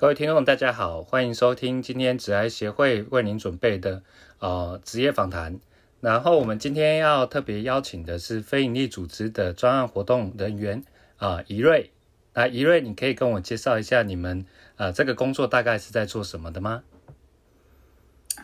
[0.00, 4.00] 各位听众，大家好，欢迎收听今天职癌协会为您准备的
[4.38, 5.58] 呃职业访谈。
[6.00, 10.84] 然后我们今天要特别邀请的是非营利组织的专案活动人员
[11.16, 11.90] 啊，怡瑞。
[12.32, 16.84] 那怡瑞，你可以跟我介绍一下你们呃这个工作大概是在做什么的吗？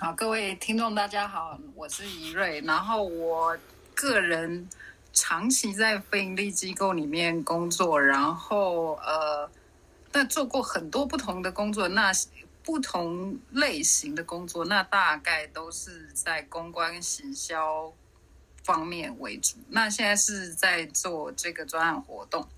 [0.00, 2.60] 好，各位听众，大家好，我是怡瑞。
[2.62, 3.56] 然后我
[3.94, 4.68] 个人
[5.12, 9.33] 长期在非营利机构里面工作，然后呃。
[10.14, 12.12] 那做过很多不同的工作，那
[12.62, 17.92] 不同类型的工作，那大概都是在公关行销
[18.62, 19.56] 方面为主。
[19.68, 22.48] 那现在是在做这个专案活动。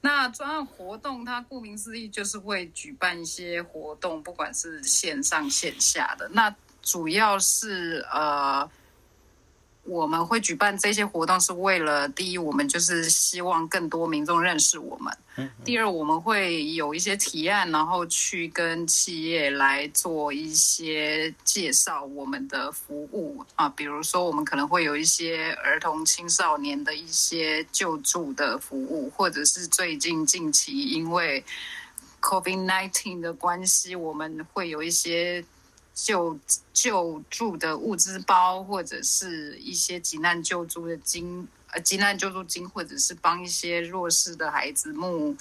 [0.00, 6.28] 那专案活动，它顾名思义就是会举办一些活动，不管是线上线下的。
[6.28, 8.70] 那主要是呃。
[9.86, 15.12] 我们会举办这些活动，是为了第一，我们就是希望更多民众认识我们；
[15.64, 31.44] 第二，我们会有一些提案，然后去跟企业来做一些介绍我们的服务啊，比如说我们可能会有一些儿童青少年的一些救助的服务，或者是最近近期因为
[32.20, 35.44] COVID-19 的关系，我们会有一些。
[35.98, 36.38] 救
[36.74, 45.34] 救助的物资包，或者是一些急难救助的金，呃，急难救助金，或者是帮一些弱势的孩子募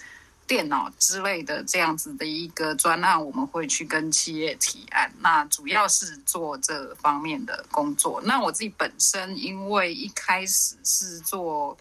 [0.48, 5.12] 电脑之类的这样子的一个专案，我们会去跟企业提案。
[5.20, 8.22] 那主要是做这方面的工作。
[8.24, 11.78] 那我自己本身因为一开始是做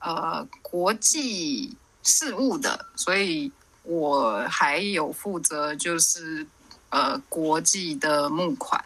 [0.00, 3.50] 呃国际事务的，所以
[3.84, 6.46] 我还有负责就是。
[6.90, 8.82] 呃，国际的募款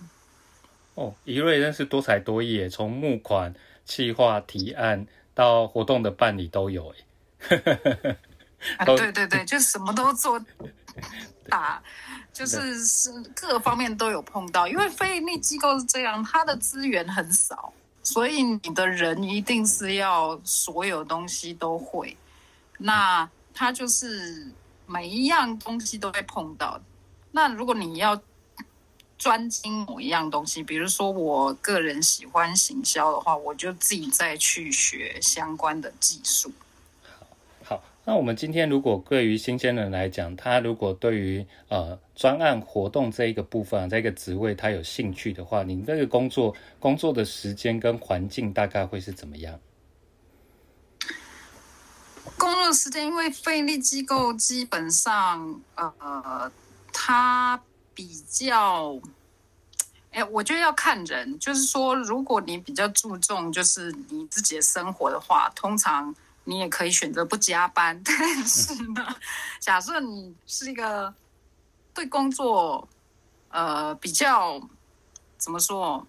[0.94, 6.96] 哦，一瑞真是多才多艺从募款、企划、提案到活动的办理都有哎。
[8.84, 10.38] 对对对， 就什么都做，
[11.48, 11.82] 打
[12.32, 14.66] 就是是各方面都有碰到。
[14.66, 22.16] 因为非盈利机构是这样，它的资源很少，所以你的人一定是要所有东西都会。
[22.78, 24.50] 那他就是
[24.86, 26.80] 每一样东西都会碰到。
[27.32, 28.20] 那如果你要
[29.16, 36.50] 专精某一样东西，比如说我个人喜欢行销的话，我就自己再去学相关的技术。
[37.02, 37.26] 好，
[37.62, 49.60] 好，那我们今天如果对于新鲜人来讲，他如果对于呃专案活动这一个部分，这个职位他有兴趣的话，你这个工作工作的时间跟环境大概会是怎么样？
[52.38, 56.50] 工作时间，因为费力机构基本上呃。
[57.02, 57.58] 他
[57.94, 58.94] 比较，
[60.10, 67.98] 哎，我觉得要看人，就是说，如果你比较注重就是你自己的生活的话，通常你也可以选择不加班。
[68.04, 69.16] 但是呢，
[69.58, 71.12] 假设你是一个
[71.94, 72.86] 对工作
[73.48, 74.60] 呃比较
[75.38, 76.06] 怎么说，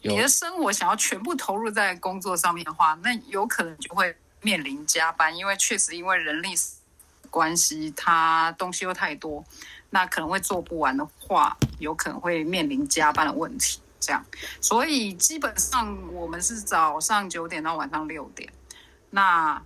[0.00, 6.54] 你的生活想要全部投入在工作上面的话，那有可能就会面临加班，因为确实因为人力。
[7.26, 9.44] 关系，他东西又太多，
[9.90, 13.80] 那可能会做不完的话，有可能会面临加班的问题。
[13.98, 14.24] 这样，
[14.60, 18.52] 所以基本上我们是早上九点到晚上六点，
[19.10, 19.60] 那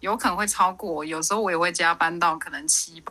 [0.00, 3.02] 有可能会超过，有时候我也会加班到可能七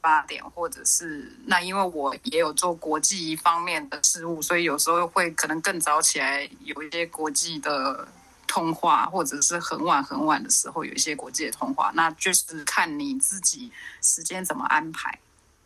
[0.00, 8.06] 八点，或者是那因为我也有做国际方面的事务，所以有时候会可能更早起来，有一些国际的。
[8.56, 15.18] 通话，或者是很晚很晚的时候有一些国际的通话，那就是看你自己时间怎么安排。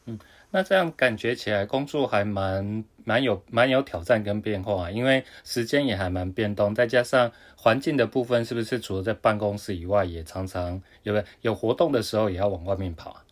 [0.07, 0.19] 嗯，
[0.51, 13.23] 那这样感觉起来工作还蛮蛮有蛮有挑战跟变化，啊因为时间也还蛮变动，再加上环境的部分，是不是除了在办公室以外，也常常有有活动的时候也要往外面跑啊？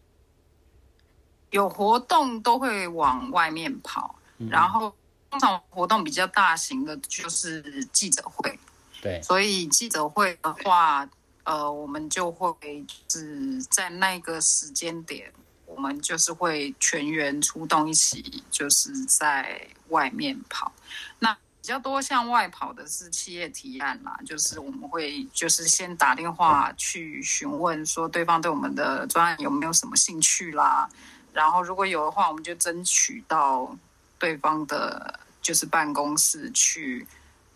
[1.50, 4.14] 有活动都会往外面跑，
[4.48, 4.94] 然后
[5.28, 8.56] 通常活动比较大型的就是记者会。
[9.00, 11.09] 对，所以记者会的话，
[11.44, 15.32] 呃，我们就会是在那个时间点，
[15.66, 20.73] 我们就是会全员出动，一起就是在外面跑。
[21.20, 30.88] 那比较多向外跑的是企业提案啦，就是我们会就是先打电话去询问说对方对我们的专案有没有什么兴趣啦，
[31.32, 33.76] 然后如果有的话，我们就争取到
[34.19, 37.06] 对方的就是办公室去。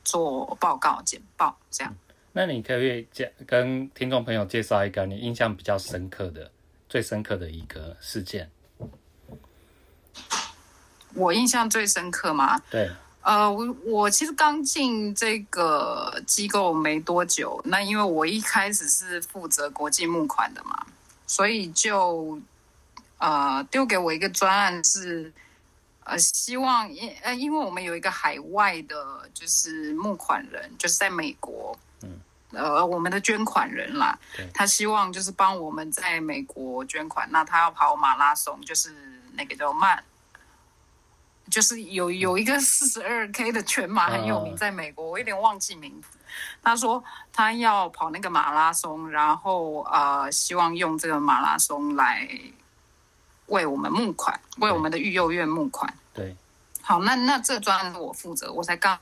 [0.04, 1.94] 做报告、简报这样。
[2.32, 6.50] 那你可以讲跟听众朋友介绍一个你印象比较深刻的、
[6.88, 8.50] 最深刻的一个事件。
[11.14, 12.60] 我印象最深刻吗？
[12.70, 12.90] 对。
[13.20, 20.84] 呃，我我其实刚进这个机构没多久，那因为我一开始是负责国际募款的嘛，
[21.24, 22.40] 所以就
[23.18, 25.32] 呃丢给我一个专案是，
[26.04, 32.20] 呃希望因呃因为我们有一个海外的，就是募款人，就是在美国，嗯，
[32.52, 38.94] 呃我们的捐款人啦对，他希望就是帮我们在美国捐款，那他要跑马拉松，就是
[39.34, 40.02] 那个叫慢。
[41.50, 46.16] 就是有有一个四十二 K 的全马很有名，哦在美国，我有点忘记名字。
[46.62, 47.02] 他说
[47.32, 52.26] 他要跑那个马拉松，然后呃，希望用这个马拉松来
[53.52, 55.94] 为我们募款，为我们的育幼院募款。
[56.12, 56.34] 对，
[56.80, 58.98] 好，那那这专案我负责，我才刚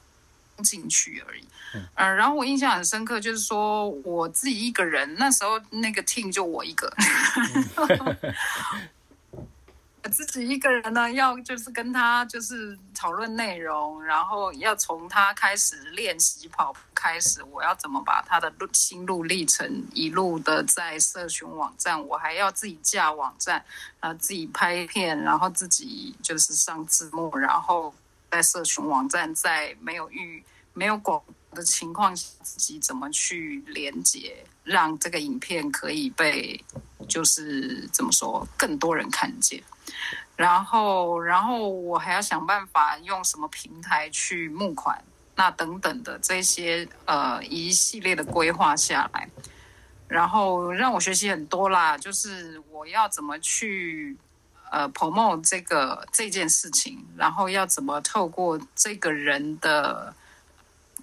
[0.63, 1.45] 进去而已。
[1.75, 6.93] 嗯呃，然后我印象很深刻，就是说我自己一个人，那时候那个 team 就我一个。
[10.11, 23.65] 自己一个人呢，要就是跟他就是讨论内容，然后要从他开始练习跑步开始，我要怎么把他的路心路历程一路的在社群网站，我还要自己架网站，
[24.01, 27.95] 然后自己拍片，然后自己就是上字幕，然后
[28.31, 30.43] 在社群网站在没有预
[30.75, 36.63] 没有广的情况下，自己怎么去连接，让这个影片可以被
[37.09, 39.63] 就是怎么说更多人看见。
[40.37, 45.03] 然后，然后我还要想办法用什么平台去募款，
[45.35, 49.29] 那等等的这些呃一系列的规划下来，
[50.09, 54.17] 然后让我学习很多啦，就是我要怎么去
[54.71, 60.15] 呃 promote 这个这件事情，然后要怎么透过这个人的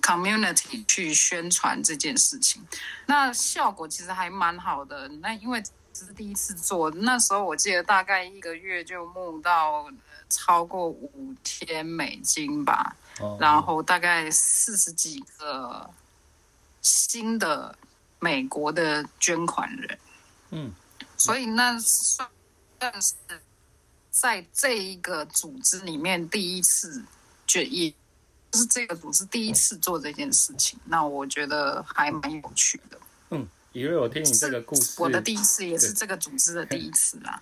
[0.01, 2.65] community 去宣传这件事情，
[3.05, 5.07] 那效果其实还蛮好的。
[5.21, 5.61] 那因为
[5.93, 9.93] 只是第一次做，那时候我记得大概一个月就募到呃
[10.29, 15.89] 超过五千美金吧，哦，然后大概四十几个
[16.81, 17.75] 新的
[18.19, 19.99] 美国的捐款人，
[20.51, 20.71] 嗯，
[21.17, 22.29] 所以那算
[23.01, 23.13] 是
[24.11, 27.03] 在这一个组织里面第一次
[27.45, 27.93] 就也
[28.57, 32.97] 就是这个组织第一次做这件事情，那我觉得还蛮有趣的。
[33.29, 37.39] 嗯，因为我听你这个故事，我的第一次也是这个组织的第一次啦。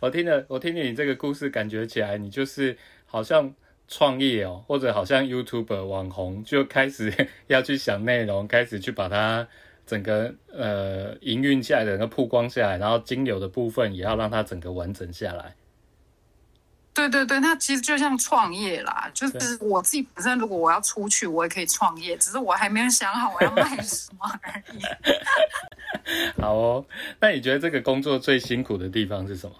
[0.00, 2.74] 我听了，我听你这个故事，感觉起来你就是
[3.04, 3.52] 好像
[3.88, 7.12] 创业哦，或者好像 YouTuber 网红，就开始
[7.48, 9.46] 要去想内容，开始去把它
[9.86, 15.54] 整个呃营运下来，整个曝光下来，然后金流的部分也要让它整个完整下来。
[16.98, 24.82] 对对对，那其实就像创业啦，就是我自己本身，如果我要出去，我也可以创业，只是我还没有想好我要卖什么而已。
[26.42, 26.84] 好哦，
[27.20, 29.54] 那你觉得这个工作最辛苦的地方是什么？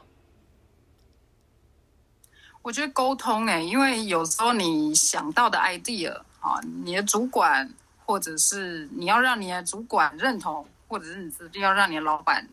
[2.62, 7.72] 我觉得沟通哎、因为有时候你想到的 idea 啊，你的主管
[8.04, 12.48] 或者是你要让你的主管认同，或者是你要让你的老板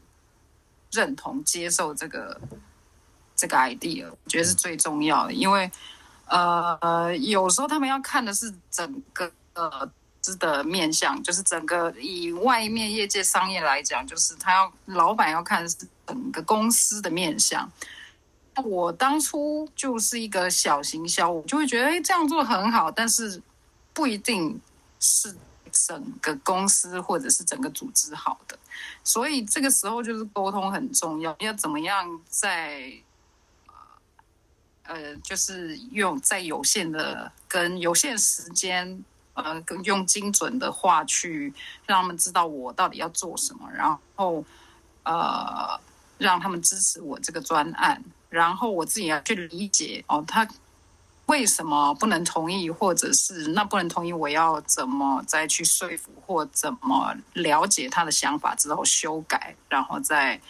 [0.91, 2.39] 认同接受这个
[3.35, 5.33] 这个 idea，我觉得是最重要的。
[5.33, 5.69] 因为
[6.27, 9.89] 呃，有时候他们要看的是整个呃
[10.39, 15.75] 的面向，就是整个以外面业界商业来讲，就是他要老板要看的是
[16.07, 17.71] 整个公司的面向。
[18.63, 23.41] 我当初就是一个小行销，我就会觉得，哎，这样做很好，但是
[23.93, 24.59] 不一定
[24.99, 25.35] 是
[25.71, 28.57] 整个公司或者是整个组织好的。
[29.03, 32.91] 所以这个时候就是沟通很重要，要怎么样在
[34.87, 41.53] 呃，就是用在有限的跟有限时间，呃，跟用精准的话去
[41.85, 44.43] 让他们知道我到底要做什么，然后
[45.03, 45.79] 呃，
[46.17, 48.03] 让他们支持我这个专案。
[48.29, 50.45] 然后我自己要去理解哦，他
[51.27, 60.41] 为什么不能同意，或者是那不能同意，我要怎么再去说服，或怎么了解他的想法之后修改，然后再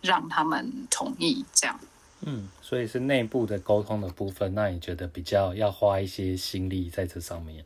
[0.00, 1.78] 让他们同意，这样。
[2.24, 7.64] 嗯，所以是内部的沟通的部分，那你觉得比较要花一些心力在这上面？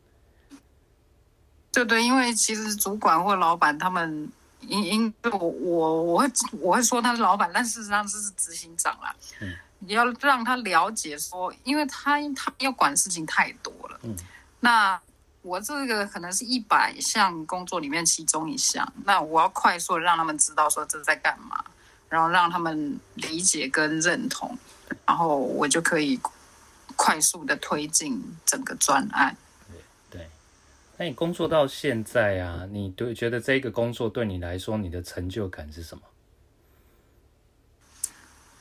[1.71, 6.27] 对对，因为其实主管或老板他们，因因我我我会
[6.59, 9.15] 我会说他是老板，但事实上是执行长啦。
[9.41, 13.99] 嗯，你要让他了解说，因为他他要管事情太多了。
[14.01, 14.15] 嗯，
[14.59, 14.99] 那
[15.43, 21.63] 我这个可能是一百项工作里面其中一项，那我要快速的让他们知道说这在干嘛，
[22.09, 24.57] 然后让他们理解跟认同，
[25.05, 26.19] 然后我就可以
[26.95, 29.35] 快速的推进整个专案。
[30.09, 30.29] 对，
[30.97, 36.03] 那你工作到现在啊，你对觉得这个工作对你来说，你的成就感是什么？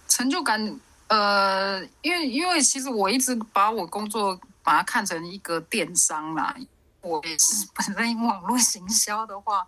[0.08, 6.56] 成就感，呃，因为因为其实我一直把我工作把它看成一个电商啦，
[7.02, 9.66] 我也是本身网络行销的话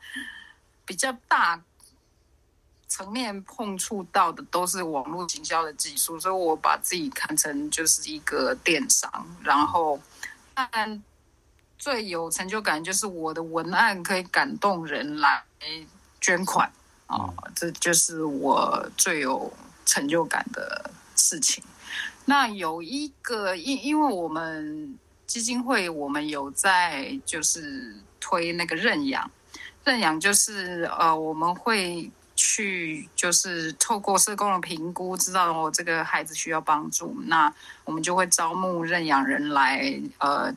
[0.87, 1.63] 比较大，
[2.89, 9.27] 层面碰触到的都是网络营销的技术，所以我把自己看成就是一个电商。
[9.43, 10.01] 然后，
[10.55, 11.03] 但
[11.79, 15.45] 最有成就感就是我的文案可以感动人来
[16.19, 16.73] 捐款
[17.07, 19.53] 啊，这就是我最有
[19.85, 21.63] 成就感的事情。
[22.25, 29.31] 那有一个，因因为我们基金会，我们有在就是推那个认养，
[29.85, 32.11] 认养就是呃，我们会。
[32.39, 37.53] 去就是透过社工的评估，知道我这个孩子需要帮助，那
[37.85, 40.55] 我们就会招募认养人来，呃，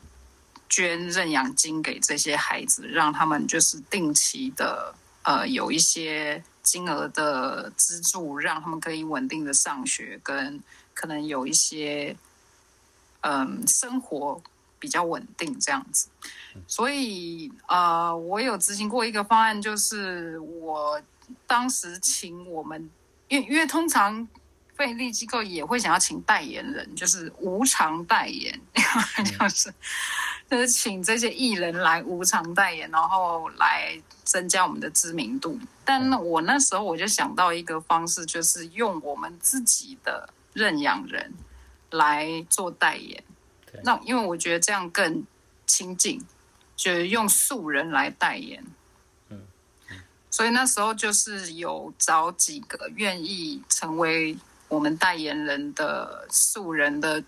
[0.68, 10.62] 捐认养金给这些孩子，让他们就是定期的，呃，有一些金额的资助，让他们可以稳定的上学，跟
[10.94, 12.16] 可能有一些，
[13.22, 14.40] 嗯，生活
[14.78, 16.06] 比较稳定这样子。
[16.68, 21.02] 所以，呃，我有执行过一个方案，就是我。
[21.46, 22.90] 当时请我们，
[23.28, 24.26] 因为因为通常
[24.74, 28.60] 费力机构也会想要请代言人，就是无偿代言，
[29.38, 29.72] 就是
[30.50, 35.58] 就是请这些艺人来无偿代言，然后来增加我们的知名度。
[35.84, 41.32] 但我那时候我就想到一个方式，就是用我们自己的认养人
[41.90, 43.22] 来做代言。
[43.84, 45.24] 那因为我觉得这样更
[45.66, 46.22] 亲近，
[46.76, 48.64] 就是用素人来代言。
[50.32, 54.34] 所以那时候就是有找几个愿意成为
[54.66, 57.22] 我们代言人的素人的，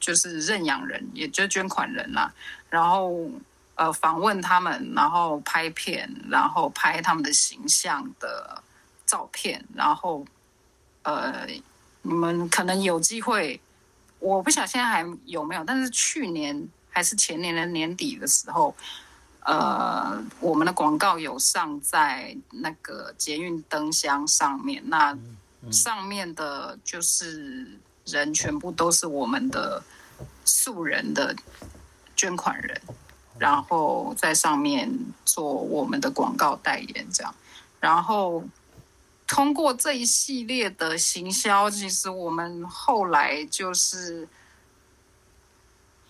[0.00, 2.34] 就是认养人，也就捐款人啦。
[2.68, 3.30] 然后
[3.76, 8.60] 呃访问他们，然后拍片，然后拍他们的形象的
[9.06, 10.26] 照片，然后
[11.02, 11.46] 呃
[12.02, 13.60] 你们可能有机会，
[14.18, 18.74] 我不晓得现在还有没有，但是去年还是前年的年底的时候。
[19.42, 25.16] 呃，我们的广告有上在那个捷运灯箱上面，那
[25.70, 29.82] 上面的就是人全部都是我们的
[30.44, 31.34] 素人的
[32.14, 32.82] 捐款人，
[33.38, 34.94] 然后在上面
[35.24, 37.34] 做我们的广告代言，这样，
[37.80, 38.44] 然后
[39.26, 44.28] 通过这一系列的行销，其实我们后来就是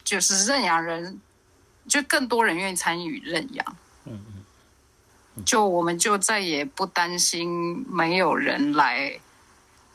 [0.02, 1.20] 就是认养人。
[1.88, 4.20] 就更多人愿意参与认养，嗯
[5.36, 9.18] 嗯，就我们就再也不担心没有人来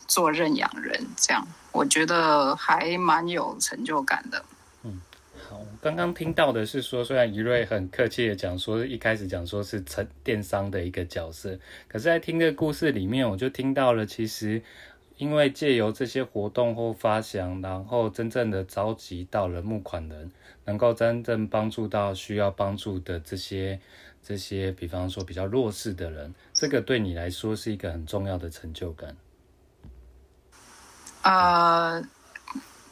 [0.08, 4.44] 做认养人，这样我觉得还蛮有成就感的。
[4.84, 5.00] 嗯，
[5.50, 14.62] 好，刚刚听到的是说，虽然怡瑞很客气的讲说，一开始讲说是成电商的一个角色，可是在听这个故事里面，我就听到了其实。
[15.18, 20.30] 因为借由这些活动或发想，然后真正的召集到了募款人，
[20.66, 23.80] 能够真正帮助到需要帮助的这些
[24.22, 29.16] 这些，比方说比较弱势的人，这个对你来说是一个很重要的成就感。
[31.22, 32.04] 呃，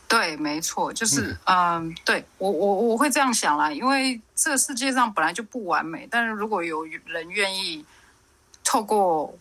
[0.07, 7.83] 对，没错，就是嗯，对我我我会这样想啦，因为这个世界上本来就不完美，但是如果有人愿意
[8.63, 9.37] 透过。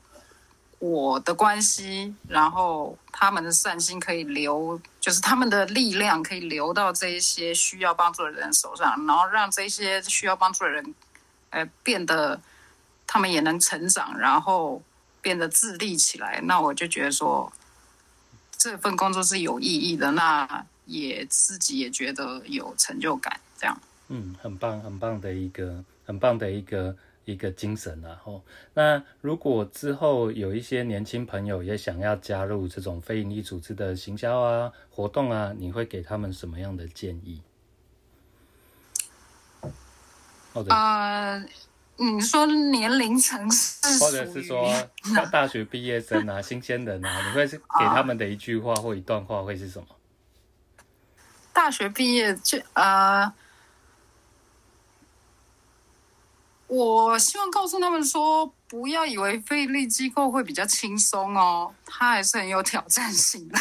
[0.82, 10.92] 我的关系，然后他们的善心可以流，就是他们的力量可以流到这一些需要帮助的人手上，然后让这些需要帮助的人，
[11.50, 12.40] 呃，变得
[13.06, 14.82] 他们也能成长，然后
[15.20, 16.40] 变得自立起来。
[16.42, 17.52] 那我就觉得说，
[18.58, 23.38] 这份工作是有意义的，那也自己也觉得有成就感。
[23.56, 26.96] 这样，嗯，很棒，很棒的一个，很棒的一个。
[27.24, 28.42] 一个精神，然后，
[28.74, 37.40] 那如果之后有一些年轻朋友也想要加入这种非营利组织的行销啊活动啊，你会给他们什么样的建议？
[40.68, 41.40] 呃，
[41.96, 44.68] 你说年龄层是，或者是说
[45.14, 49.86] 大大学毕业生啊、 新鲜人啊，你会是给他们的一句话或一段话会是什么？
[51.52, 53.32] 大学毕业就呃。
[56.74, 63.58] 我希望告诉他们说，不要以为费力机构会比较轻松哦，它还是很有挑战性的。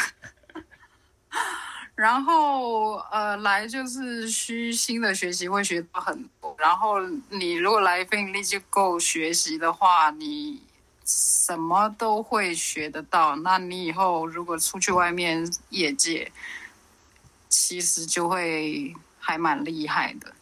[1.93, 6.55] 然后，呃，来就是虚心的学习，会学到很多。
[6.57, 10.63] 然后，你如果来费力机构学习的话，你
[11.03, 13.35] 什么都会学得到。
[13.35, 16.31] 那你以后如果出去外面业界，
[17.49, 20.33] 其实就会还蛮厉害的。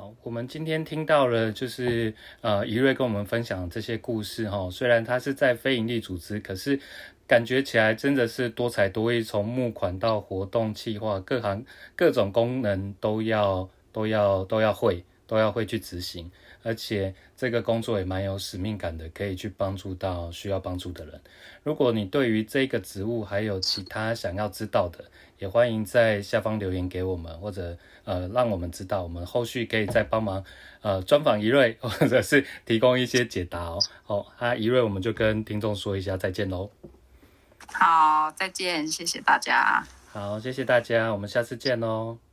[0.00, 4.70] 好，我们今天听到了，就是呃，怡瑞跟我们分享这些故事哈。
[4.70, 6.78] 虽然他是在非营利组织，可是
[7.26, 11.64] 感觉起来真的是多才多艺，从募款到活动计划，各行
[11.96, 15.02] 各种功能都要都要都要会。
[15.28, 16.28] 都要会去执行，
[16.64, 21.20] 而且这个工作也蛮有使命感的，可以去帮助到需要帮助的人。
[21.62, 25.04] 如果你对于这个职务还有其他想要知道的，
[25.38, 30.42] 也欢迎在下方留言给我们，或者呃让我们知道，我们后续可以再帮忙
[30.80, 33.78] 呃专访怡瑞， 或者是提供一些解答哦。
[34.04, 36.70] 好，那怡瑞我们就跟听众说一下再见喽。
[37.70, 39.84] 好，再见，谢谢大家。
[40.10, 42.27] 好，谢谢大家，我们下次见喽。